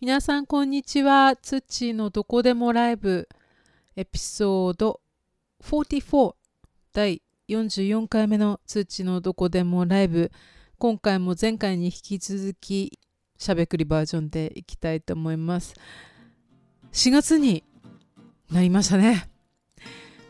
[0.00, 1.34] 皆さんこんにちは。
[1.34, 3.28] ツッチーのどこでもライブ
[3.96, 5.00] エピソード
[5.64, 6.34] 44
[6.92, 10.30] 第44回目のツッチーのどこでもライブ。
[10.78, 13.00] 今回も前回に引き続き
[13.36, 15.74] しゃべくりバージョンでいきたいと思います。
[16.92, 17.64] 4月に
[18.52, 19.28] なりましたね。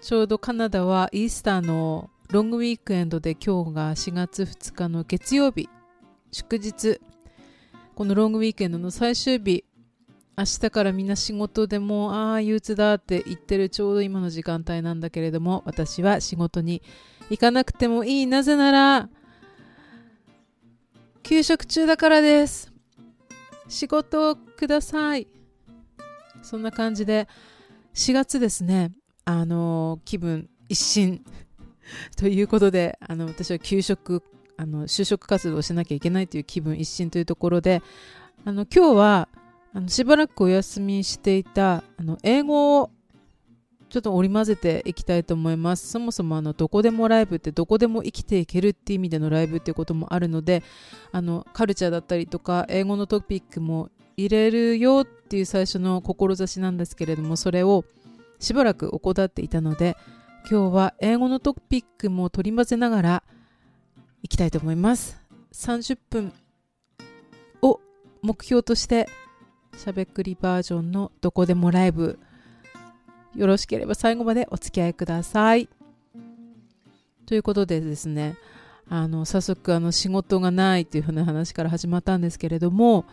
[0.00, 5.68] ちょうどカナダはイースターのロングウィークエンドで今日が4月2日の月曜日。
[6.32, 7.02] 祝日
[7.98, 9.64] このロングウィークエンドの最終日
[10.36, 16.80] 明日からみんな仕事でもああ憂鬱だって言ってるちょうど今の時間帯なんだけれども私は仕事に
[17.28, 18.26] 行かなくてもいい。
[18.28, 19.08] なぜなら
[21.24, 22.72] 休職中だからです。
[23.66, 25.26] 仕事をください。
[26.42, 27.26] そんな感じで
[27.94, 28.92] 4月ですね
[29.24, 31.24] あの気分一新。
[32.16, 34.22] ということであの私は休職
[34.58, 37.80] あの就職活動をしなきゃいけないという気分一新というところで
[38.44, 39.28] あの今日は
[39.72, 42.90] あのしばらくお休みしていたあの英語を
[43.88, 45.88] ちょっと織り交ぜていきたいと思います。
[45.88, 50.62] そもそもあのどこでもライブってどこでも生きていけるっていう意味でのライブっていうこともあるので
[51.10, 57.84] あのカルチャーだったりとか英語のトピックも入れるよっていう最初の志なんですけれどもそれを
[58.40, 59.96] しばらく怠っていたので
[60.50, 63.22] 今日は英語のトピックも取り混ぜながら
[64.22, 65.16] いきたいと思います。
[65.52, 66.32] 30分
[67.62, 67.80] を
[68.22, 69.08] 目標として
[69.76, 72.18] しゃべくりバージョンのどこでもライブ。
[73.34, 75.68] よろしければ最後までお付き合いください。
[77.26, 78.36] ということでですね
[78.88, 83.04] あの早速あの仕事がないというふうな話から始まったんですけれども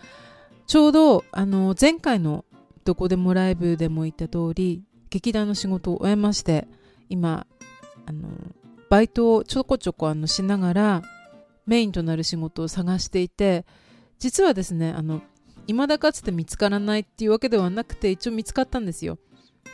[0.68, 2.46] ちょうどあの前回の
[2.86, 6.68] どこでもライブでも言った通り劇団の仕事を終えまして
[7.10, 7.46] 今
[8.06, 8.30] あの
[8.96, 11.02] バイトをちょこちょこあのしながら
[11.66, 13.66] メインとなる仕事を探していて
[14.20, 15.22] 実はですねあの
[15.68, 19.18] 未だかつて見つからないっていうわけではなくて一応見つかったんですよ。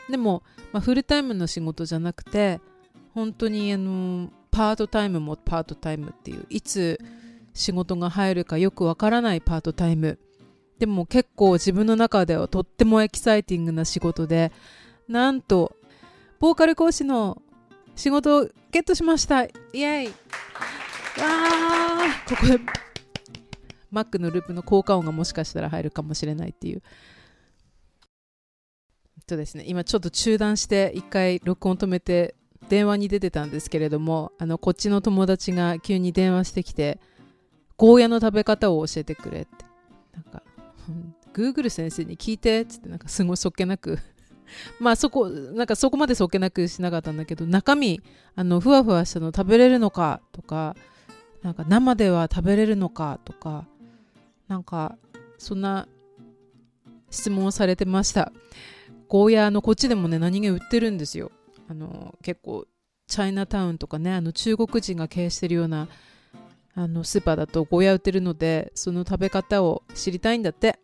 [0.09, 0.41] でも、
[0.73, 2.61] まあ、フルタイムの仕事じゃなくて
[3.13, 6.99] 本当にあのパートタイムもパートタイムっていういつ
[7.53, 10.17] 仕事が入るかよくわからないパートタイム。
[10.79, 14.51] でも結構自分の中ではとってもエキサイティングな仕事で
[15.07, 15.75] なんと
[16.39, 17.39] ボーカル講師の
[18.01, 19.43] 仕事をゲットしました。
[19.43, 20.07] イエイ。
[20.07, 22.35] わー。
[22.35, 22.59] ここで
[23.91, 26.81] マックのループの効果音がもしかしたら入るかもしれないっていう。
[29.27, 32.33] とですね今ちょっと中断して一回録音止めて
[32.69, 36.99] 電話に出てたんですけれどもあのこっちの友達が急に電話してきて
[37.77, 39.51] ゴーヤの食べ方を教えてくれって。
[40.13, 40.41] なんか
[41.35, 43.99] Google 先生に聞いてっつってなんかすごいそっけなく
[44.79, 48.01] まあそこ、なんかそこまでそっけなくしなかったんだけど、中身、
[48.35, 50.75] あの、ふわふわしたの食べれるのかとか、
[51.43, 53.65] なんか生では食べれるのかとか、
[54.47, 54.97] なんか、
[55.37, 55.87] そんな
[57.09, 58.31] 質問をされてました。
[59.07, 61.31] ゴーヤーのこっちでもね、何気売ってるんですよ。
[61.67, 62.67] あの、結構、
[63.07, 65.89] チャイナタウンとかね、あの中国人が経営してるような
[66.73, 70.79] あのスーパーだとゴーヤー売ってるので、その食べ方を知りたいんだって。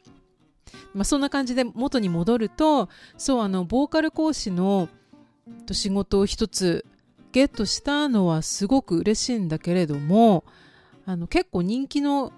[0.93, 4.89] まあ、そんな感じで元に戻るとそうあのボーカル講師の
[5.71, 6.85] 仕事を一つ
[7.31, 10.43] ゲットしたのはすごく嬉しいんだけれども
[11.05, 12.33] あの結構人気の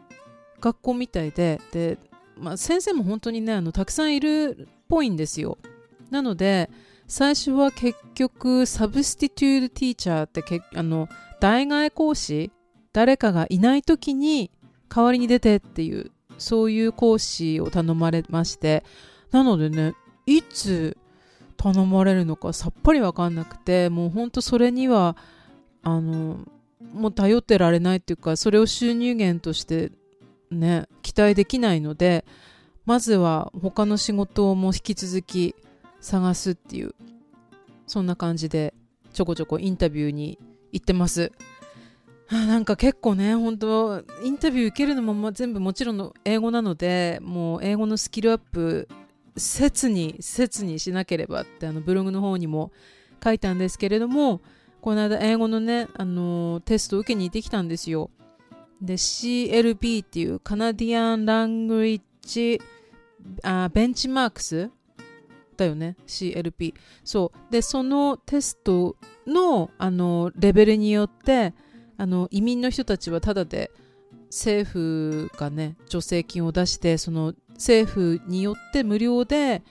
[0.59, 1.97] 学校みたいでで、
[2.37, 5.57] まあ、先生も本当にねあのたくさんいるっぽいんですよ。
[6.09, 6.69] なので
[7.07, 11.07] 最初は結局サブスティテュードティーチャーってけあの
[11.39, 12.51] 代替講師
[12.93, 14.51] 誰かがいない時に
[14.93, 18.83] 代わりに出てっていうそういう講師を頼まれまして
[19.31, 19.93] なのでね
[20.25, 20.97] いつ
[21.57, 25.17] 頼まれるのかさっぱり分かんなくてもうほんとそれには
[25.83, 26.39] あの
[26.93, 29.91] もう頼ってられないっていうかそれを収入源として
[30.51, 32.25] ね期待できないので
[32.85, 35.55] まずは他の仕事も引き続き
[35.99, 36.95] 探すっていう
[37.85, 38.73] そんな感じで
[39.13, 40.39] ちょこちょこインタビューに
[40.71, 41.31] 行ってます。
[42.31, 48.87] なんか結構ね、本当インタビュー受けるのも全部もちろんの英語なので、もう英語のスキルアップ、
[49.35, 52.71] 切に、切にしなければってあのブログの方にも
[53.23, 54.41] 書いたんですけれども、
[54.81, 58.11] この間英語のね、あのテストを受けに行ってきたんですよ。
[58.81, 62.61] で、CLB っていうカナディアン・ラングリッジ
[63.43, 64.69] あベンチマークス
[65.57, 66.73] だよね CLP
[67.03, 68.95] そうでそのテスト
[69.27, 71.53] のあのレベルによって
[71.99, 73.71] あの移民の人たちはただで
[74.27, 79.63] 政府がね助成金を出してその政府によって無料で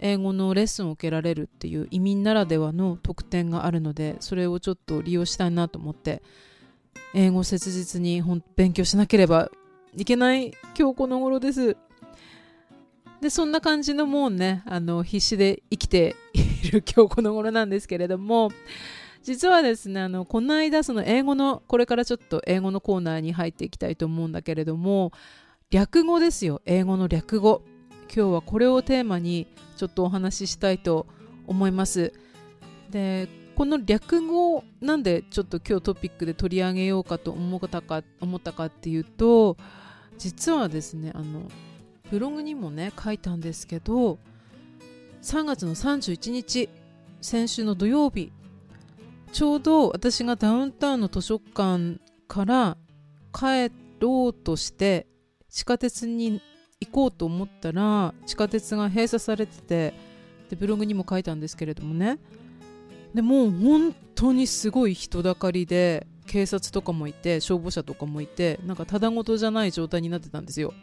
[0.00, 6.20] 英語のレッスンを受けられるっていう移民ならではの特典があるのでそれをちょっと利用したいなと思って
[7.14, 8.22] 英語切実に
[8.56, 9.48] 勉強しなければ
[9.96, 11.76] いけない今日この頃です。
[13.20, 18.50] でそんな感じのもうねあの必死で生きている今日この頃なんですけれども
[19.28, 25.12] 実はですねあのこの間その英語のこれからちょっと英語のコーナーに入っていきたいと思うんだけれども
[25.68, 26.62] 略語ですよ。
[26.64, 27.60] 英語の略語。
[28.04, 29.46] 今日はこれをテーマに
[29.76, 31.06] ちょっとお話ししたいと
[31.46, 32.14] 思います。
[32.88, 39.58] でこの略語なんでちょっと今日トピックで取り上げようかと思ったか思ったかっていうと
[40.16, 41.42] 実はですねあの
[42.10, 44.18] ブログにもね書いたんですけど
[45.20, 46.70] 3月の31日
[47.20, 48.32] 先週の土曜日
[49.32, 52.76] ちょうど私がダウンタウンの図書館から
[53.32, 55.06] 帰ろうとして
[55.50, 56.40] 地下鉄に
[56.80, 59.94] 行こうと思ったら地下鉄が閉鎖されてて
[60.50, 62.18] でブログにも書いたんですけれどもね。
[63.14, 70.74] でもう本当にすごい人だかりで警察とかもいて消防車とかもいてなんかただごとじゃない状態になってたんですよ。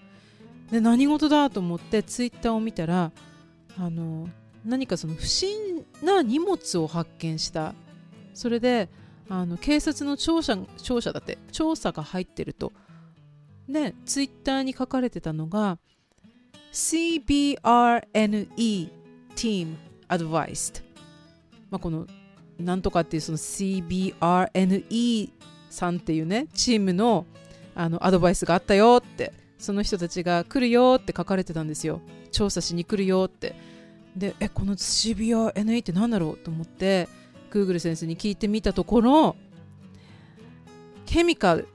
[0.71, 3.11] で何事だと思ってツイッターを見たら
[3.77, 4.27] あの
[4.65, 7.75] 何かその不審な荷物を発見した
[8.35, 8.89] それで
[9.27, 12.71] あの警察の調査調査だって調査が入ってると。
[13.67, 15.79] でツイッターに書かれてたのが
[16.71, 17.57] CBRNE
[19.35, 19.75] Team
[20.07, 20.83] Advised、
[21.71, 22.05] まあ、この
[22.59, 25.31] なんとかっていうその CBRNE
[25.71, 27.25] さんっていうねチームの
[27.73, 32.01] あのアドバイスがあったよってその人たちが来るよって書かれてたんですよ。
[32.31, 33.55] 調査しに来るよって。
[34.15, 37.09] でえこの CBRNE って何だろうと思って
[37.49, 39.35] Google 先生に聞いてみたところ
[41.05, 41.67] ケミカル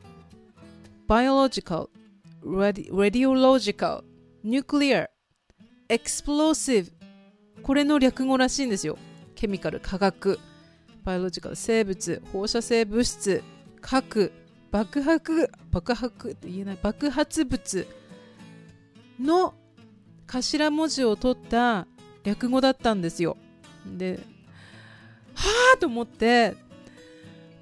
[1.09, 1.89] biological
[2.45, 4.03] radiological
[4.45, 5.09] nuclear
[5.89, 6.93] explosive
[7.63, 8.97] これの略語らしいんですよ。
[9.35, 10.39] ケミカル化学。
[11.05, 12.23] バイオロジカル生物。
[12.33, 13.43] 放射性物質。
[13.81, 14.33] 核。
[14.71, 15.51] 爆発。
[15.71, 16.31] 爆発。
[16.31, 16.79] って言えない。
[16.81, 17.87] 爆発物。
[19.21, 19.55] の
[20.27, 21.87] 頭文字を取った
[22.25, 23.37] 略語だったんですよ。
[23.87, 24.21] で
[25.35, 26.57] はあと思って。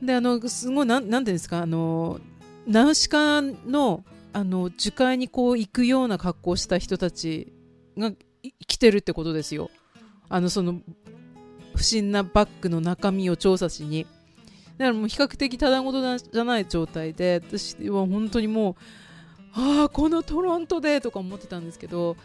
[0.03, 2.21] であのすごいなんなんていうんですかあの
[2.67, 7.53] ナウシカのあの樹海にこう行くような格好をした人たち
[7.97, 8.13] が
[8.67, 9.71] 来てるってことですよ。
[10.29, 10.81] あのその
[11.75, 14.07] 不審なバッグの中身を調査しに。
[14.77, 18.75] だからもう比較的ただごとじゃない状態で私は本当にもう
[19.55, 22.17] ああこのトロントでとか思ってたんですけど、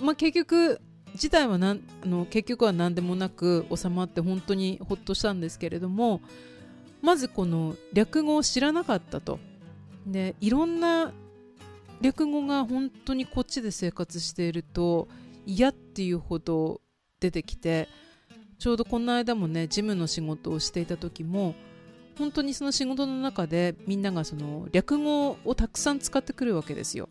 [0.00, 0.80] まあ、結局
[1.14, 6.20] 自体はなんあの結局は何でもなく収まって本当にほっとしたんですけれども
[7.02, 9.38] まずこの略語を知らなかったと
[10.06, 11.12] でいろんな
[12.00, 15.08] 略語が本当にこっちで生活していると
[15.46, 16.80] 嫌っていうほど
[17.20, 17.88] 出てきて
[18.58, 21.54] ちょうどこの間もね事務の仕事をしていた時も
[22.18, 27.08] 本当にその仕事の中でみんながその略語をたくさん使ってくるわけですよ。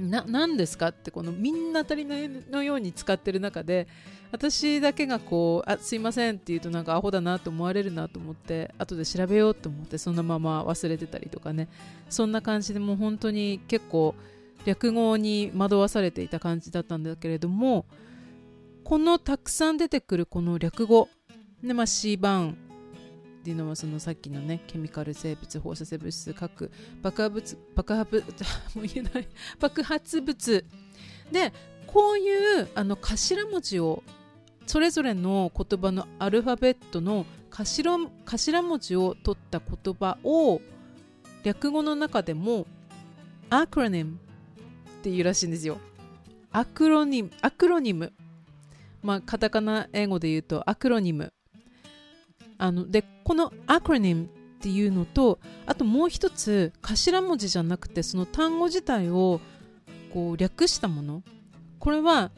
[0.00, 3.86] な何ですかってこのみんな当たり前のように使ってる中で
[4.32, 11.68] 私だけがこう「あすいません」って言うとなんかアホだなと思われるなと思って後で調べようと思ってそのまま忘れてたりとかね。
[12.08, 14.14] そんな感じでもう本当に結構
[14.64, 17.86] 略語に惑わされていた感じだったんだけれども
[18.84, 21.08] このたくさん出てくるこの略語
[21.62, 22.56] で、まあ、C 版
[23.40, 26.70] っていうのはそのさっきのねケミカル生物放射性物質核
[27.00, 28.24] 爆発物爆発
[28.76, 29.28] もう言えない。
[29.58, 30.64] 爆発物。
[31.32, 31.52] で
[31.86, 34.02] こういうあの頭文字を
[34.66, 40.60] それぞれの言葉のアルファベットの頭頭文字を取った言葉を
[41.42, 42.66] 略語の中でも
[43.48, 44.18] アクロニム
[44.98, 45.78] っていうらしいんですよ。
[46.52, 48.12] アクロニムアクロニム
[49.02, 51.32] まあカタカナ英語で言うとアクロニム
[52.60, 54.28] あのでこのアクロニムっ
[54.60, 59.40] ていうのとあともう一つ頭文字じゃなくてその単語自体を
[60.12, 61.22] こう略したもの。
[61.78, 62.30] これは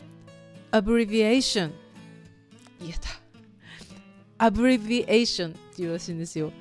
[0.70, 1.72] abbreviation
[2.80, 2.92] 言え
[4.38, 4.46] た。
[4.46, 6.52] abbreviation っていうらしいんですよ。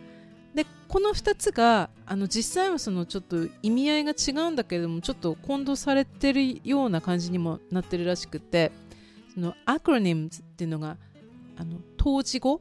[0.56, 8.72] でこの2つがあの実際はそのちょっと意味合いが違うんだけれどもちょっと混同されてるような感じにもなってるらしくて
[9.36, 10.98] そのアクロニムっていうのが
[11.58, 12.60] あの当時語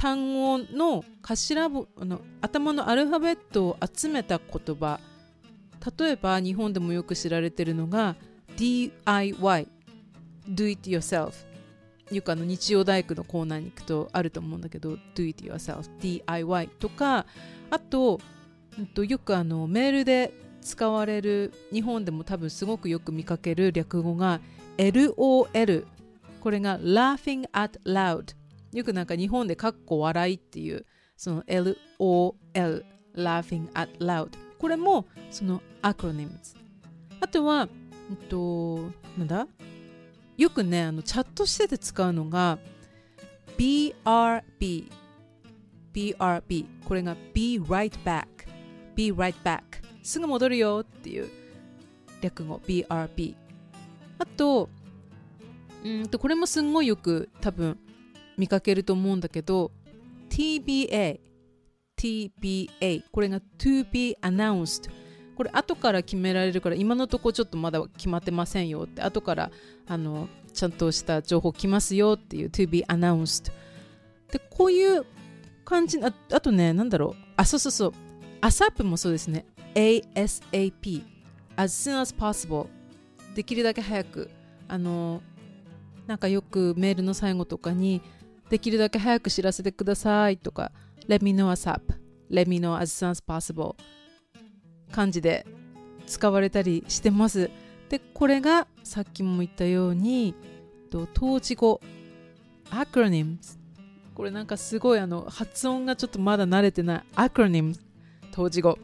[0.00, 4.98] 単語の頭の頭のアルファベットを集めた言葉。
[5.98, 8.16] 例えば日本でもよく知られているのが
[8.56, 9.68] DIY
[10.48, 11.32] Do it yourself
[12.10, 17.26] よくあの日曜大工のコーナーに行くとあると思うんだけど Do it yourself DIY とか
[17.70, 18.20] あと
[19.06, 24.40] よくあのメールで使われる日本でも多分すごくよく見かける略語が
[24.76, 25.84] LOL
[26.40, 28.39] これが Laughing at Loud
[28.72, 30.86] よくなんか日本でかっこ笑いっていう
[31.16, 31.74] その LOL
[33.14, 36.54] Laughing at Loud これもそのアクロニムズ
[37.20, 37.68] あとは
[38.10, 39.46] えっとなんだ？
[40.36, 42.58] よくねあのチャットしてて使うのが
[43.58, 44.90] BRB
[45.92, 48.26] BRB これが Be right back
[48.94, 49.62] Be right back
[50.02, 51.28] すぐ戻るよっていう
[52.22, 52.60] 略語。
[52.66, 53.34] BRB
[54.18, 54.68] あと
[55.84, 57.78] うんとこれもすんごいよく多分
[58.40, 59.70] 見かけると思うんだけど
[60.30, 61.20] TBA
[61.96, 64.90] TBA これが To be announced
[65.36, 69.50] これ後から決められるから今のとこちょっとまだ決まってませんよって後から
[69.86, 73.52] あのちゃんとした情報来ますよっていう To be announced
[74.32, 75.04] でこういう
[75.64, 77.22] 感じああとねなんだろう。
[77.36, 77.92] あそうそうそう。
[78.40, 79.44] ASAP もそうですね。
[79.74, 81.04] ASAP
[81.56, 82.68] as soon as possible
[83.34, 84.30] できるだけ早く。
[84.66, 85.20] あの
[86.06, 88.02] なんかよくメールの最後とかに
[88.50, 90.72] できるだけ早く知らせてくださいとか
[91.08, 91.80] Let me know ASAP
[92.30, 93.74] Let me know as soon as possible.
[94.92, 95.46] 感じで
[96.06, 97.50] 使われたりしてます。
[97.88, 100.34] でこれがさっきも言ったように
[101.12, 101.80] 当時語
[102.70, 103.58] acronyms
[104.14, 107.80] これなんかすごいあの発音がちょっとまだ慣れてない acronyms
[108.32, 108.78] 当時語。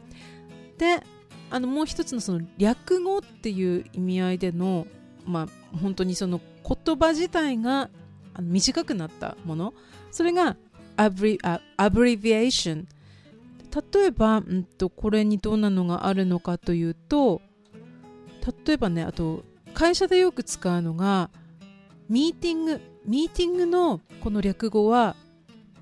[0.77, 1.01] で
[1.49, 4.87] あのもう一つのその略語っていう意味合いでの
[5.25, 7.89] まあ本当にその言葉自体が
[8.41, 9.73] 短くなったもの。
[10.11, 10.57] それが
[10.97, 12.87] アブリアブリビエーション
[13.93, 17.41] 例えば、うんと、これにどんなのがあるのかというと
[18.65, 21.29] 例えばねあと会社でよく使うのが
[22.09, 25.15] ミーティングミーティングのこの略語は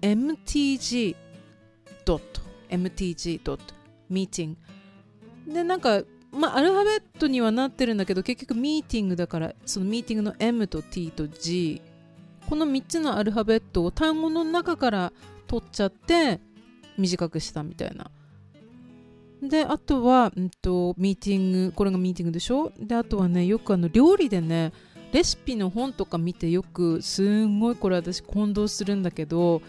[0.01, 1.15] MTG
[2.03, 3.63] ドット MTG ドット
[4.09, 4.57] ミーティン
[5.47, 11.81] グでなんかまあアルファベットにはなってるんだけど結局ミーティングだからそのミーティングの M と T と G
[12.49, 15.13] この3つのアルファベットを単語の中から
[15.47, 16.39] 取っちゃって
[16.97, 18.09] 短くしたみたいな。
[19.41, 22.71] であとは、うんと、ミーティングこれがミーティングでしょ？
[22.79, 24.71] であとはねよくあの料理でね
[25.11, 29.61] レシピの本とか見てよくすんごいこれ私混同するんだけど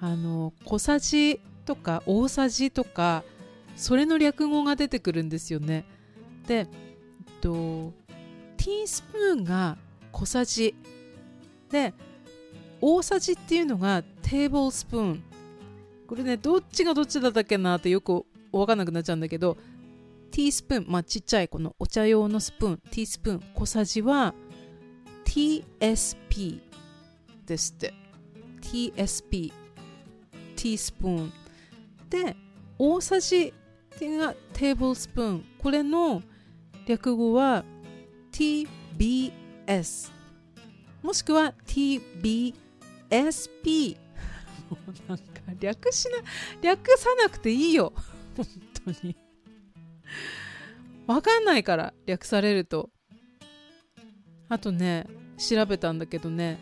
[0.00, 3.22] あの小さじとか大さじとか
[3.76, 5.84] それの略語が出てくるんですよね。
[6.46, 6.66] で、えっ
[7.40, 7.92] と、
[8.56, 9.76] ティースプーンが
[10.10, 10.74] 小さじ
[11.70, 11.92] で
[12.80, 15.22] 大さじっていうのがテーブルスプーン。
[16.06, 19.58] これねどっちがどっちだったっけなってよく分かんなくなっちゃうんだけど
[20.30, 24.34] ティースプーンまあちっちゃいこのお茶用のスプーンティースプーン小さじは
[25.24, 26.60] TSP
[27.44, 27.92] ですって。
[28.62, 29.52] TSP
[30.56, 31.32] ティースプーン。
[32.08, 32.36] で
[32.78, 33.52] 大さじ
[33.94, 35.44] っていうのがテーブルスプーン。
[35.58, 36.22] これの
[36.86, 37.64] 略語は
[38.32, 40.10] TBS
[41.02, 42.67] もしくは TBS
[43.10, 43.96] SP
[44.70, 45.24] もうなんか
[45.58, 46.18] 略しな
[46.60, 47.92] 略さなくていいよ。
[48.36, 48.46] 本
[48.84, 49.16] 当に。
[51.06, 52.90] わかんないから略されると。
[54.50, 55.06] あとね
[55.38, 56.58] 調べたんだけどね。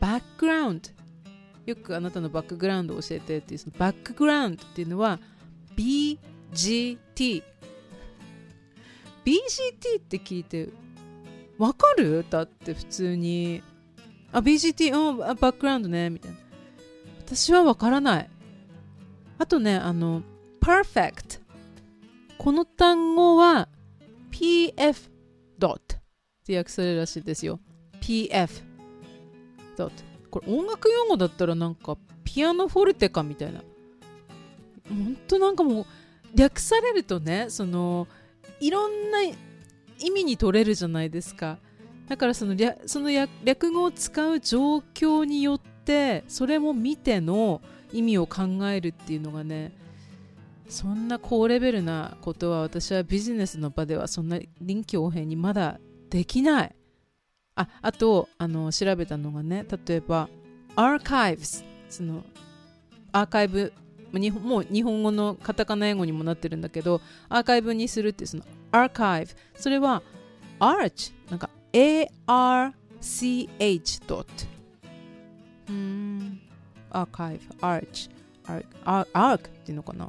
[0.00, 0.90] バックグラウンド
[1.66, 5.18] よくあなたのバックグラウンドを教えてっていうそのバックグラウンドっていうのは
[5.76, 6.16] BGT
[6.84, 7.42] BGT
[9.98, 10.70] って聞いて
[11.58, 12.24] わかる？
[12.28, 13.62] だって普通に。
[14.32, 16.38] あ、BGT、うん、バックグラウンドね、みたいな。
[17.20, 18.30] 私はわからない。
[19.38, 20.22] あとね、あの、
[20.60, 21.40] perfect。
[22.38, 23.68] この単語は
[24.30, 25.10] PF
[25.58, 26.00] ドットっ
[26.46, 27.58] て訳されるらしいですよ。
[28.00, 28.62] PF
[29.76, 29.94] ドット。
[30.30, 33.62] これ音楽用語だったらなんかピアノフォルテかみたいな。
[34.88, 35.86] ほんとなんかもう
[36.34, 38.06] 略されるとね、その
[38.60, 41.58] いろんな意味に取れるじゃないですか。
[42.08, 42.54] だからその
[42.86, 43.10] その
[43.44, 47.60] 略語を使う状況によってそれも見ての
[47.92, 49.72] 意味を考えるっていうのがね
[50.68, 55.78] そんな高レベルなことは私はビジネスの場ではそんな臨機応変にまだ
[56.10, 56.74] できない。
[57.54, 60.28] ああとあの調べたのがね例えば
[60.76, 62.22] archives その
[63.10, 63.72] アーカイブ
[64.12, 69.32] もう日本語のカタカナ英語にもなってるんだけどアーカイブにするってそのアーカイブ。
[69.56, 70.02] それは
[70.60, 72.72] arch なんか arch
[74.06, 74.28] ドット
[75.68, 76.40] うん
[76.90, 78.10] archive arch
[78.84, 80.08] arc っていうのかな？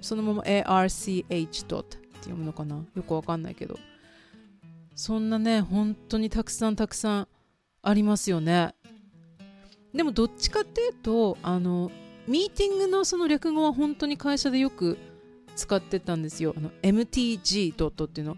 [0.00, 1.24] そのまま arch
[1.66, 2.84] ドットって読むのかな？
[2.94, 3.78] よくわかんないけど。
[4.94, 7.28] そんなね本当にたくさんたくさん
[7.80, 8.74] ありますよね。
[9.94, 11.90] でもどっちかっていうとあの
[12.28, 14.98] ミーティングのその略語は本当に会社でよく
[15.56, 16.54] 使ってたんですよ。
[16.56, 18.36] あの MTG ドットっていうの。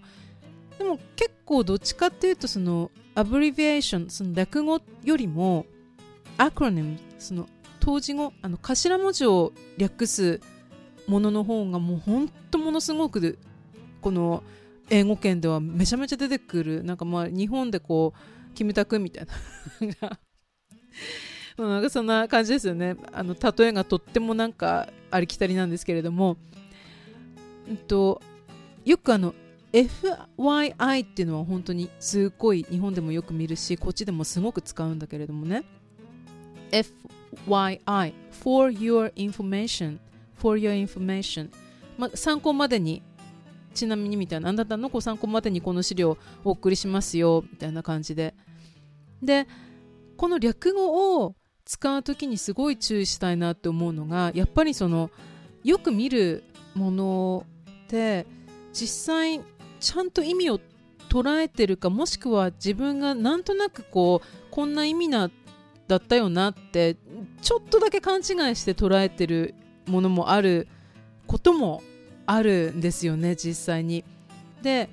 [0.78, 5.66] でも結構どっちかっていうとそのアブリビエーションその略語よりも
[6.36, 7.48] アクロニムその
[7.80, 10.40] 当時語あの頭文字を略す
[11.06, 13.38] ものの方がもうほんとものすごく
[14.00, 14.42] この
[14.90, 19.26] 英語圏ではめちゃめちゃ出てくるなんかまあ日本でこうキムタクみたい
[20.00, 20.18] な。
[21.56, 22.96] なんかそんな感じですよね。
[23.12, 26.36] あの例えがとってもなんかありきたりなんですけれども、
[27.68, 28.20] うんと、
[28.84, 29.34] よくあの
[29.74, 35.64] FYI っていうのは本当にすごい日本でもよく見るしこっちでもすごく使うんだけれどもね。
[36.70, 38.12] FYI
[38.42, 39.98] for your information
[40.36, 41.50] for your information、
[41.98, 43.02] ま、参考までに
[43.74, 48.34] ちなみにみたいなあなたのご参考までにこの資料をお送りしますよみたいな感じで。
[49.22, 49.48] で
[50.16, 55.10] この略語を使う時にすごい注意したいなって思うのがやっぱりその
[55.64, 57.46] よく見るもの
[57.86, 58.26] って
[58.72, 59.40] 実際
[59.84, 60.58] ちゃんと意味を
[61.10, 65.30] 捉えてるかもしくは自分がなんとなくこうこんな意味な
[65.86, 66.96] だったよなって
[67.42, 68.24] ちょっとだけ勘違い
[68.56, 69.54] して捉えてる
[69.86, 70.68] ものもある
[71.26, 71.82] ことも
[72.24, 74.04] あるんですよね実際に。
[74.62, 74.88] で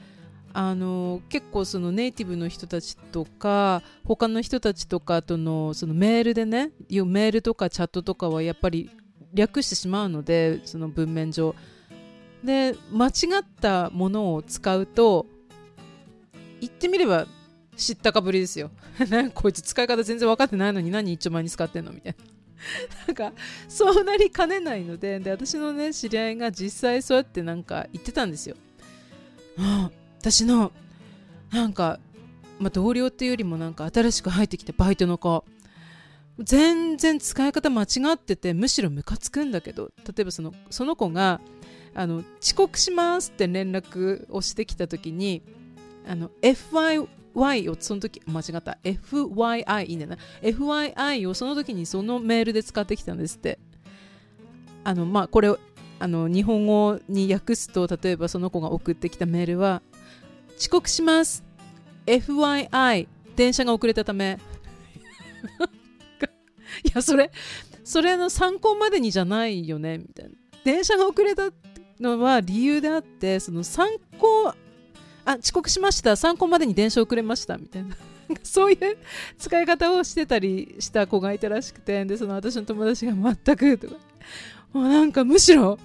[0.54, 8.92] あの結構そのネイティブの人たちとか他の人たちとかとのそのメールでねメールとかチャットとかはやっぱり
[9.34, 11.56] 略してしまうのでその文面上
[12.44, 15.26] で間違ったものを使うと
[16.60, 17.28] 言ってみれば
[17.76, 18.72] 知ったかぶりですよ。
[19.10, 22.26] なんかこいつ使い方全然分かってないのに何一丁前に使ってんのみたいな。
[23.08, 23.34] なんか
[23.68, 28.56] そうなりかねないのでで私のね知り合いが実際そうやってなんか言ってたんですよ、
[29.58, 30.72] ああ私の
[31.52, 32.00] なんか、
[32.60, 35.44] まあ、同僚っていうよりもなんか新しく入ってきたバイトの子。
[36.40, 41.40] 全然使い方間違っててむしろムカつくんだけど例えばそのその子が
[41.94, 45.42] あの遅刻しますって連絡をしてきた時に
[46.08, 48.78] あの FYY をその時間違った。
[48.84, 50.18] FYI いいんだな。
[50.42, 53.60] FYI をその時にそのメールで使ってきたんですって。
[54.84, 55.54] あのまあこれ
[56.00, 59.84] あの日本語に訳すと例えばその子が送ってきたメールは
[60.58, 61.44] 遅刻します。
[62.08, 64.40] FYI 電車が遅れたため。
[66.84, 67.32] いやそれ
[67.84, 70.32] それの参考までにじゃないよねみたいな。
[70.64, 71.52] 電車が遅れた
[72.02, 73.88] のは理由であってその参
[74.18, 74.54] 考
[75.24, 76.16] あ遅刻しました。
[76.16, 77.96] 参考までに電車遅れましたみたいな。
[78.44, 78.98] そういう
[79.38, 83.96] 使い方をしてたりした子がいたらしくてでその私の友達が全くとか。
[84.74, 85.78] もうなんかむしろ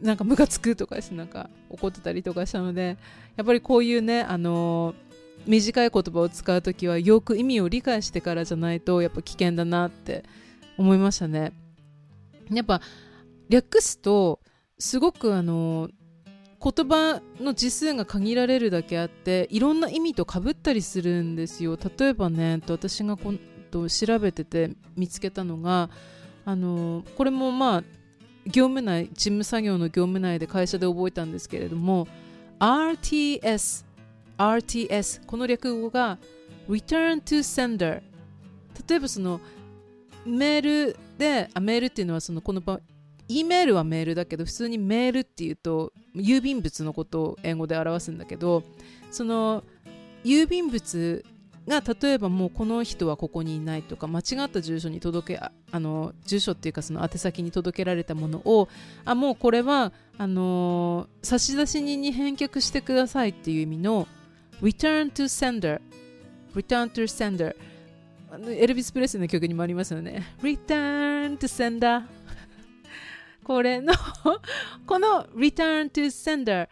[0.00, 1.10] なんかムカつくとかです。
[1.10, 2.96] なんか怒ってたりとかしたので
[3.36, 10.24] やっぱりこういうねあのー、短い言葉を使う時はよく意味を理解してからじゃないとやっぱ危険だなって
[10.78, 11.52] 思いましたね。
[12.50, 12.80] やっぱ
[13.48, 14.40] 略すと
[14.78, 15.88] すごくあの、
[16.62, 21.76] 言葉の字数が限られるだけあっていろんな意味とかぶったりするんですよ。
[21.98, 23.36] 例えばね私が今
[23.72, 25.90] 度調べてて見つけたのが
[26.44, 27.82] あの、これもまあ
[28.46, 32.06] 業務内事務作業の業務内で会社で覚えたんですけれども
[32.60, 33.84] RTS
[34.38, 36.18] RTS この略語が
[36.68, 38.02] Return to Sender
[38.88, 39.40] 例えばその
[40.24, 42.80] メールであメールっていうのはそのこの場合
[43.32, 48.62] E メールはメールだけど普通にメールっていうと郵便物のことを英語で表すんだけど
[49.10, 49.64] その
[50.24, 51.24] 郵便物
[51.66, 58.68] が例えばもうこの人はここにいないとか間違った住所に届けあの住所っていうかその宛先に届けられたものを
[59.04, 64.08] あもうこれはあの差出人に返却してくださいっていう意味の
[64.60, 65.80] return to sender
[66.54, 67.56] return to sender
[68.48, 70.34] エルビス・プレスの曲にもありますよね。
[70.40, 72.02] return to sender
[73.44, 73.92] これの
[74.86, 76.68] この return to sender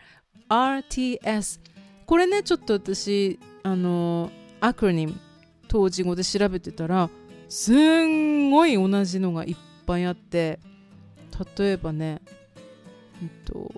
[0.48, 1.61] RTS
[2.06, 4.30] これねちょっと私あの
[4.61, 5.14] アクロニム
[5.68, 7.09] 当時語で調べてたら
[7.48, 9.56] すんごい同じのがいっ
[9.87, 10.61] ぱいあって
[11.59, 12.20] 例えばね、
[13.22, 13.72] えっと、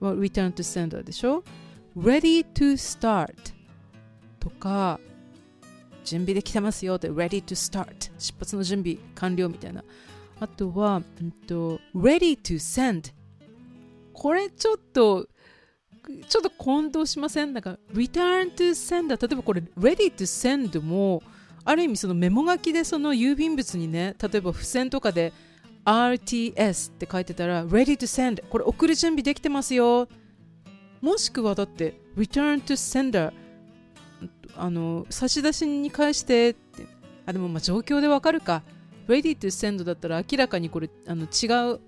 [0.00, 1.44] Return to Sender でしょ
[1.96, 3.34] ？Ready to start
[4.40, 4.98] とか
[6.04, 9.84] 準備できてますよって Ready to start 出発の準備完了みたいな。
[10.38, 13.12] あとは、えっと、Ready to send
[14.12, 15.28] これちょっと
[16.28, 17.52] ちょっと混同しません？
[17.52, 21.22] なんか return to send 例えばこれ ready to send も
[21.64, 25.32] ある意味そのメモ書きでその郵便物にね例えば付箋とかで
[25.84, 30.08] RTS って書いてたら ready to send これ送る準備できてますよ。
[31.00, 33.32] もしくはだって return to sender
[34.56, 36.86] あの差出人に返してって。
[37.26, 38.62] あでもまあ状況でわかるか。
[39.08, 41.80] Ready to send だったら明らかにこれあの違う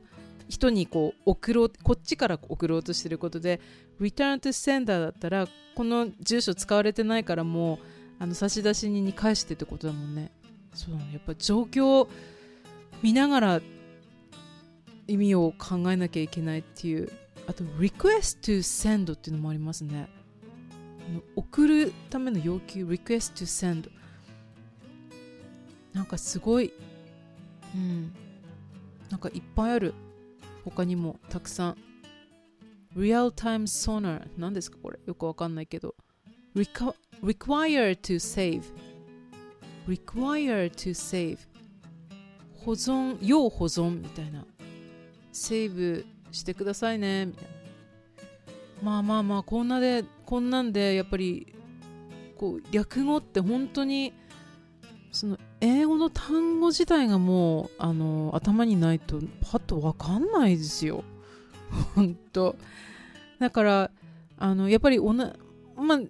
[0.49, 3.61] 人にこう送ろうこっちから送ろうとしてることで
[4.01, 7.79] Return to Sender だったらこの住所使われてないからもう
[8.19, 10.33] あの差出人に返してってことだもんね。
[10.75, 12.09] そうやっぱ状況を
[13.03, 13.61] 見ながら
[15.07, 17.11] 意味を考えなきゃいけないっていう。
[17.47, 20.09] あと request to send っていうのもありますね。
[21.35, 23.91] 送るための要求 request to send
[25.95, 26.71] なんかすごい
[27.75, 28.13] うん。
[29.11, 29.95] なんかいっぱいある。
[30.65, 31.77] 他にもたくさん。
[32.97, 34.99] Real time sonar 何ですかこれ。
[35.07, 35.95] よくわかんないけど。
[36.55, 38.63] Require to save
[39.87, 41.39] require to save
[42.55, 44.45] 保存要保存みたいな。
[45.33, 47.27] セーブしてくださいね。
[47.27, 47.51] みたいな。
[48.83, 51.55] まあまあまあこんなでこんなんでやっぱり
[52.37, 54.13] こう略語って本当に
[55.11, 61.05] その英語の単語自体がもうあの頭にないとパッと分かんないですよ。
[61.95, 62.57] 本当。
[63.39, 63.91] だから
[64.39, 65.35] あのやっぱりおな、
[65.77, 66.01] まあ、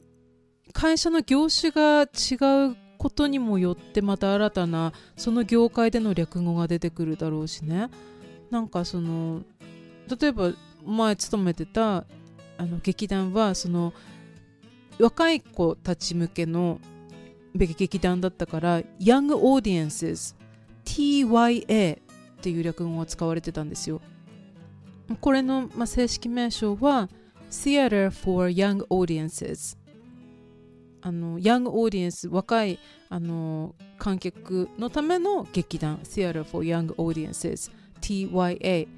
[0.73, 7.89] 会社の業種が違うことにもよってまた新たなその業界での略語が出てくるだろうしね。
[8.51, 9.43] なんかその
[10.21, 10.53] 例えば
[10.85, 12.05] 前勤めてた
[12.57, 13.93] あの劇団はその
[14.99, 16.81] 若い子たち向けの
[17.67, 20.37] 劇団だったからヤングオーディエンス
[20.85, 22.01] TYA っ
[22.41, 24.01] ていう略語が使われてたんですよ。
[25.21, 27.09] これの、まあ、正式名称は
[27.51, 29.77] Theater for Young Audiences
[31.01, 38.89] あのヤングオーディエンス若いあの観客のための劇団 Theater for Young Audiences TYA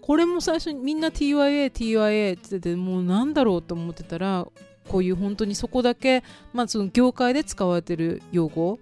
[0.00, 4.46] これも最初にみんな TYA、TYA って言っててもうなんだろうと思ってたら
[4.88, 8.78] こういう本当にそこだけ、まあ、その業界で使われてる用語、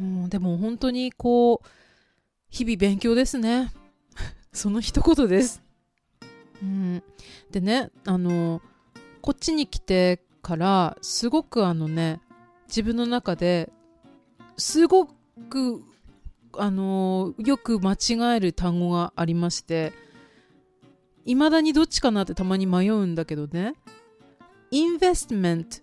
[0.00, 1.68] うん、でも本当にこう
[2.48, 3.72] 日々勉強ですね。
[4.52, 5.60] その一言です、
[6.62, 7.02] うん、
[7.50, 8.62] でねあの
[9.20, 12.20] こっちに来てからすごくあのね
[12.68, 13.72] 自分の中で
[14.56, 15.82] すごく
[16.56, 19.92] あのよく間違える単語がありまして
[21.24, 23.74] いまだにどっちかなってたまに迷うんだけどね。
[24.74, 25.80] インベストメントっ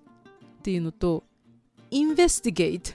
[0.63, 1.23] ていうのと
[1.89, 2.91] インベスティゲート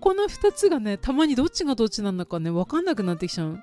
[0.00, 3.56] この2つがねたまにどっちがどっちなんだかね分かんなくなってきちゃう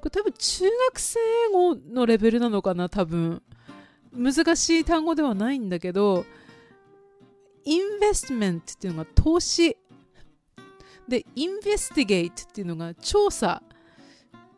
[0.00, 1.18] これ多分中学生
[1.52, 3.42] 語のレベルなのかな多分
[4.12, 6.24] 難しい単語ではないんだけど
[7.64, 9.76] investment っていうのが投資
[11.08, 13.62] で、 investigate っていうのが調査。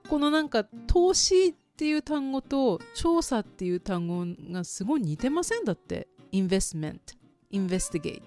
[0.08, 6.08] このなんか投資っていう単語と調査っていう単語がすごい似てませんだって。
[6.32, 8.24] investment、investigate。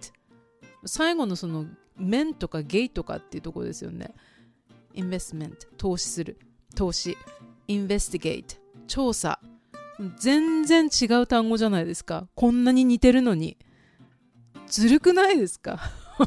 [0.85, 1.65] 最後のその
[1.97, 4.13] ment とかゲイとかっていうところですよね。
[4.93, 6.39] investment、投資する。
[6.75, 7.17] 投資。
[7.67, 8.55] investigate、
[8.87, 9.39] 調査。
[10.17, 12.27] 全然違う単語じゃないですか。
[12.35, 13.57] こんなに似てるのに。
[14.67, 15.79] ずるくないですか？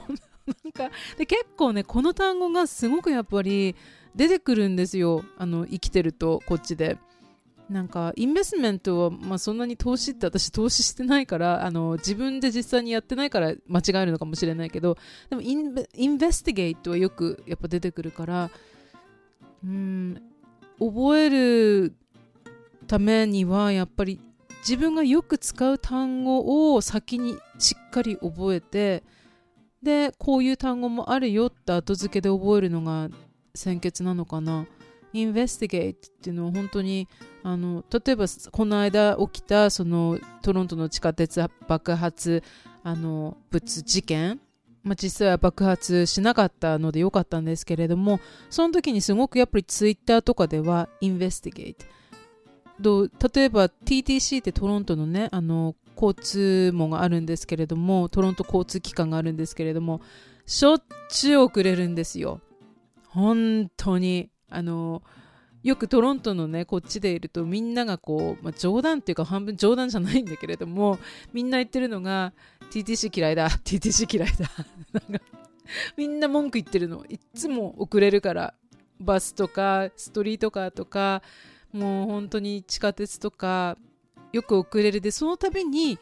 [0.65, 3.75] なんかで結構ねこの単語がすごくやっぱり
[4.15, 6.99] 出てくるんですよあの生きてるとこっちで。
[7.69, 14.99] なんかインベストメントは、まあ、そんなに投資って私投資してないからあの自分で実際にやってないから間違えるのかもしれないけど
[15.31, 18.51] でもインベインベスティゲートはよくやっぱ出てくるから
[19.65, 20.23] うん
[20.79, 21.95] 覚える
[22.87, 24.21] ためにはやっぱり
[24.61, 29.05] 自分がよく使う単語を先にしっかり覚えて
[29.83, 33.09] でこういう単語もあるよって後付けで覚えるのが
[33.55, 34.67] 先決なのかな。
[35.13, 37.09] インベスティゲートっていうのは本当に
[37.45, 42.43] あの例えばこの間起きたそのトロントの地下鉄爆発
[42.83, 44.41] あの物事件。
[44.83, 51.75] まあ、実際は爆発しなかったのでよかったんですけれどもその時にすごくやっぱりツイッターとかではインベスティゲー
[52.83, 60.03] ト例えば TTC ってトロントのねあの交通網があるんですけれどもトロント交通機関があるんですけれども
[60.45, 62.43] しょっちゅう遅れるんですよ。
[63.09, 64.29] 本当に。
[64.51, 65.03] あの
[65.65, 70.99] よくトロントのねこっちでいるとみんながこう、まあ、冗談っていうか半分冗談じゃないんだけれども
[71.33, 72.35] みんな言ってるのが
[72.71, 74.49] TTC 嫌いだ TTC 嫌いだ
[74.93, 75.25] なんか
[75.97, 77.05] みんな文句言ってるの。
[77.09, 78.55] いっつも遅れるから。
[79.01, 81.21] バスとかストリートカーとか
[81.73, 83.77] もう本当に地下鉄とか
[84.33, 85.01] よく遅れる。
[85.01, 85.99] でその度に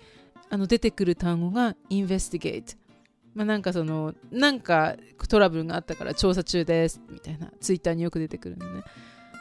[0.50, 2.76] あの出てくる単語が investigate
[3.34, 4.96] まあ、なんかそのなんか
[5.26, 8.82] トラブルがあったから調査中ですみたいなツイッターによく出てくるんでね。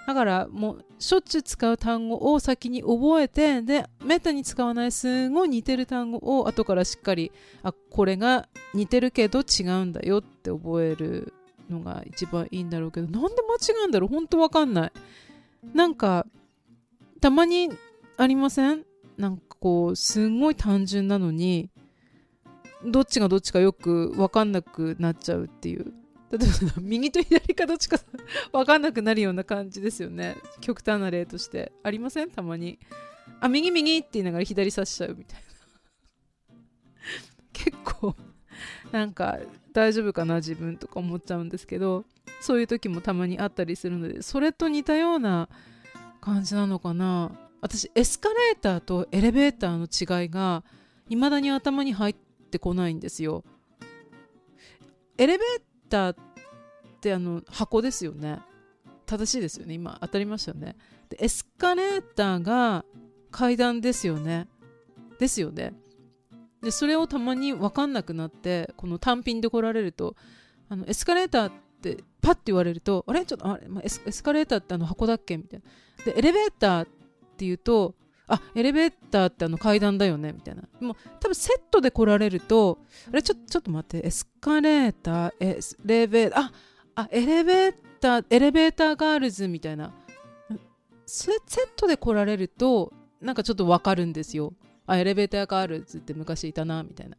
[0.08, 7.32] だからもうしょっちゅう使う単語を先に覚えてでめったに使わないすごい似てる単語を後からしっかり
[7.64, 11.34] あこれが似てるけど違うんだよって覚える
[11.70, 14.10] のが一番いいんだろうけどなんで間違うんだろう？
[14.10, 14.92] 本当わかんない。
[15.74, 16.26] なんか
[17.22, 17.70] たまに
[18.18, 18.84] ありません？
[19.18, 21.70] なんかこうすんごい単純なのに
[22.84, 25.94] どっちがどっちかよく分かんなくなっちゃうっていう。
[26.32, 27.98] 例えば右と左かどっちか
[28.54, 30.38] 分かんなくなるような感じですよね。
[30.62, 31.72] 極端な例として。
[31.84, 32.32] ありません？
[32.32, 32.80] たまに。
[33.42, 35.46] あ右右って言いながら左刺しちゃうみたいな。
[37.52, 38.16] 結構
[38.92, 39.40] なんか
[39.74, 42.06] 大丈夫かな自分とか思っちゃうんですけど。
[42.40, 44.22] そういう時もたまにあったりするので。
[44.22, 45.48] それと似たような
[46.22, 47.32] 感じなのかな。
[47.62, 49.86] 私エスカレーターとエレベーターの
[50.22, 50.64] 違いが
[51.08, 52.16] 未だに頭に入っ
[52.50, 53.44] てこないんですよ。
[55.18, 55.62] エレベー
[55.92, 56.16] ターっ
[57.02, 58.40] てあの箱ですよね。
[59.06, 59.74] 正しいですよね。
[59.74, 60.78] 今当たりましたよね。
[61.10, 62.86] でエスカレーターが
[63.30, 64.48] 階段ですよね。
[65.20, 65.74] ですよね。
[66.64, 70.16] でそれをたまに分かんなくなってこの単品で来られると
[70.70, 71.52] あのエスカレーターっ
[71.82, 73.26] てパッて言われるとあれ？
[73.26, 75.38] ちょっとあれ、まあ、エスカレーターってあの箱だっけ？
[75.38, 76.06] みたいな。
[76.06, 76.88] でエレベーターっ
[77.38, 77.96] て言うと
[78.28, 80.64] あエレベーターってあの階段だよねみたいな。
[80.80, 82.80] もう多分セットで来られると
[83.12, 86.52] あれちょちょっと待ってエスカレーターエレベーあ
[86.96, 89.94] あエレベーターエレベーターガールズみたいな。
[91.06, 91.36] セッ
[91.76, 94.54] トで来られるとなんかちょっとわかるんですよ。
[94.88, 97.18] あエレベーターガールズって昔いたなみたいな。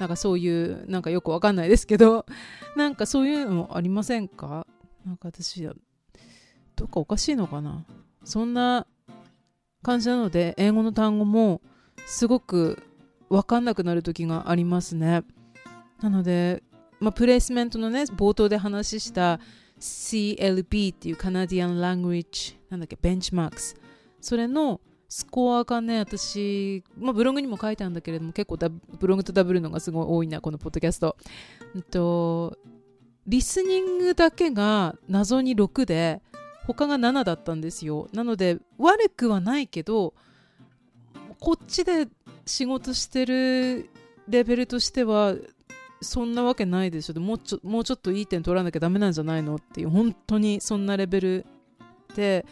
[0.00, 2.26] なんかそういうなんかよくわかんないですけど。
[2.76, 4.66] なんかそういうのもありませんか？
[5.06, 5.62] なんか私
[6.76, 7.84] どっかおかしいのかな？
[8.24, 8.86] そんな
[9.88, 11.62] 感じなので英語の単語も
[12.04, 12.82] すごく
[13.30, 15.22] 分かんなくなる時がありますね。
[16.02, 16.62] なので、
[17.00, 19.40] まあ、プレイスメントのね冒頭で話した
[19.80, 23.76] CLB っていうカナディアン・ラングリッジなんだっけベンチマークス
[24.20, 28.58] それのスコアがね私、まあ、ブログにも書いてあるんだけれども結構
[28.98, 31.16] ブログとダブルのがすごい多いなこのポッドキャスト、
[31.74, 32.58] えっと、
[33.26, 36.20] リスニングだけが謎に6で
[36.68, 38.08] 他が7だったんですよ。
[38.12, 40.14] なので悪くはないけど
[41.40, 42.08] こっちで
[42.44, 43.88] 仕事してる
[44.28, 45.34] レベルとしては
[46.00, 47.18] そんなわけないでしょ。
[47.20, 51.46] もうちょもうちょっといい点取らなきゃダメなんじゃないのっていう本当にそんなレベル
[52.14, 52.44] で。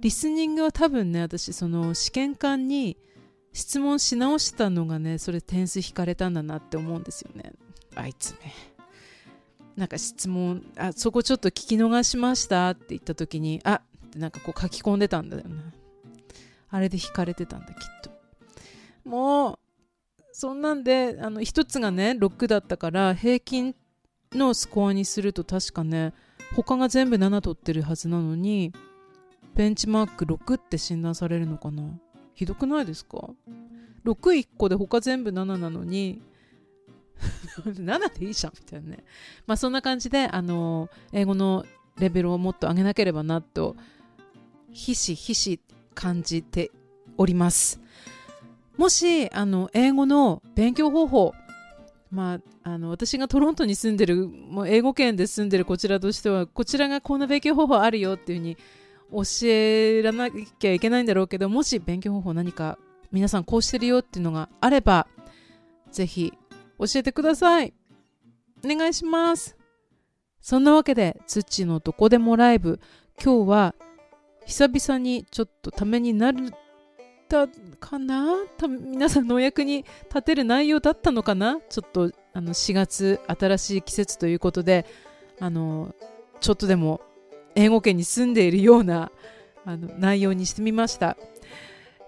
[0.00, 2.96] リスニングは多分ね私その試験官に
[3.52, 7.52] 質問し直したのがねそれ点数引かれたんだなって思うんですよね。
[7.94, 8.75] あいつね。
[9.76, 15.56] なんか質問あそこちょっと聞き逃しましたって言った時にあってなんかこう書き込んでたんだよな。
[16.70, 18.10] あれで引かれてたんだきっと。
[19.04, 19.58] もう
[20.32, 23.74] そんなんであの1つがね6だったから平均
[24.32, 26.12] のスコアにすると確かね
[26.54, 28.72] 他が全部7取ってるはずなのに
[29.54, 31.82] ベンチマーク6って診断されるのかな。
[32.34, 33.30] ひどくないですか
[34.04, 36.22] ？61個で他全部7なのに
[37.64, 39.04] 7でいいじゃんみたいなね。
[39.46, 41.64] まあそんな感じで、あの、英語の
[41.98, 43.76] レベルをもっと上げなければなと、
[44.70, 45.60] ひしひし
[45.94, 46.70] 感じて
[47.16, 47.80] おります。
[48.76, 51.34] もし、あの、英語の勉強方法、
[52.10, 58.56] まあ、あの私がトロントに住んでるもう英語圏で住んでるこちらとしてはこちらがこんな勉強方法あるよっていうふうに
[59.12, 62.78] 教えらなきゃいけないんだろうけどもし勉強方法何か
[63.12, 65.06] 皆さんこうしてるよっていうのがあれば
[65.92, 66.32] ぜひ
[66.78, 67.74] 教えてください。
[68.64, 69.56] お願いします。
[70.40, 72.80] そんなわけで、土のどこでもライブ、
[73.22, 73.74] 今日は
[74.44, 76.52] 久々にちょっとためになる
[77.28, 77.48] た
[77.80, 78.36] かな？
[78.68, 81.58] 皆さんのお役に立てる内容だったのかな？
[81.68, 84.86] ちょっとあの4月新しい季節ということで
[85.40, 85.92] あの
[86.40, 87.00] ちょっとでも
[87.56, 89.10] 英語圏に住んでいるような
[89.64, 91.16] あの内容にしてみました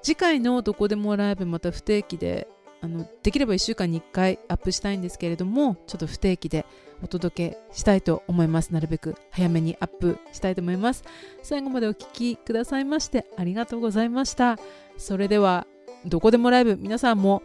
[0.02, 2.46] 次回のどこでもライブまた不定期で
[2.80, 6.64] あのできれば1週間に1回アップしたいんですけれどもちょっと不定期で
[7.02, 8.70] お届けしたいと思います。
[8.70, 11.04] なるべく早めにアップしたいと思います。
[11.42, 14.58] 最後までお聴きくださいましてありがとうございました。
[14.96, 15.66] それでは
[16.06, 17.42] どこでもライブ皆さんも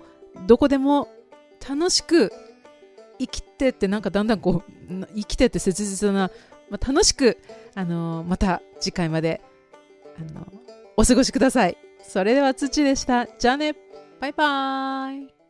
[0.47, 1.07] どこでも
[1.67, 2.31] 楽しく
[3.19, 4.71] 生きてってなんかだんだんこう
[5.15, 6.31] 生きてって切実な、
[6.69, 7.37] まあ、楽しく、
[7.75, 9.41] あのー、また次回まで、
[10.17, 10.45] あのー、
[10.97, 11.77] お過ごしください。
[12.03, 13.27] それでは土でした。
[13.27, 13.75] じゃあね。
[14.23, 15.42] バイバーイ